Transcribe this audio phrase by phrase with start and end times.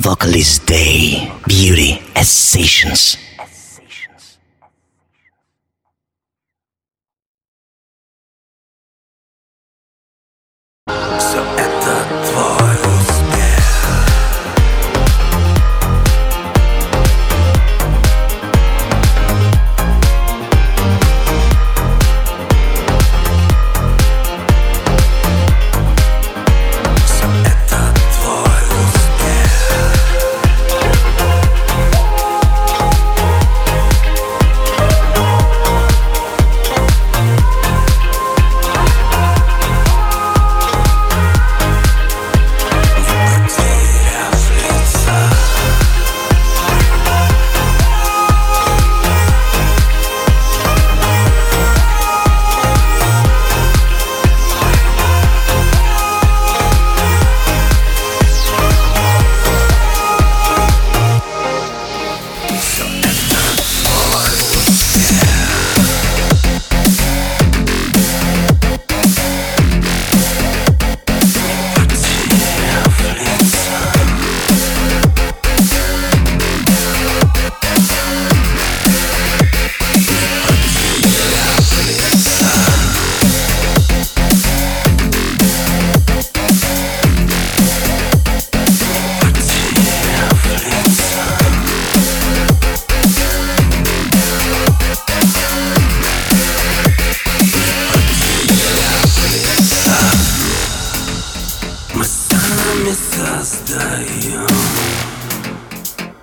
[0.00, 3.18] Vocalist Day Beauty as Sessions.
[10.86, 12.57] So at the floor.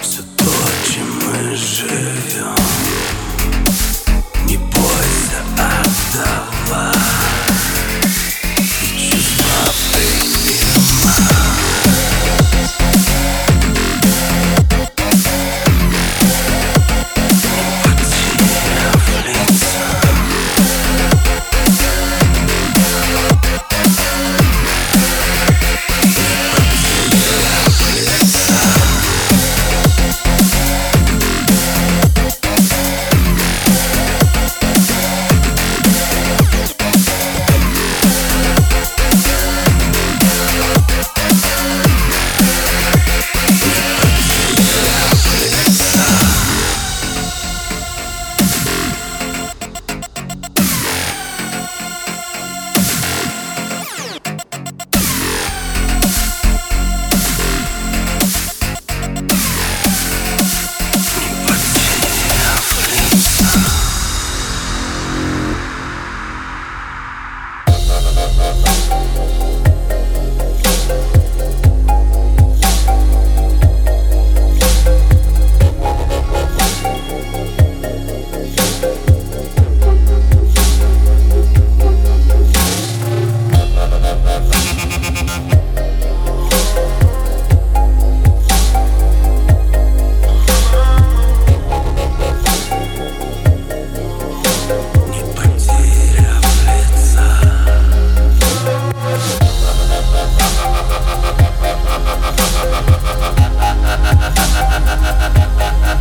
[0.00, 0.44] Все то,
[0.86, 2.54] чем мы живем
[4.46, 7.29] Не бойся отдавать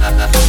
[0.09, 0.48] i Ha ha ha.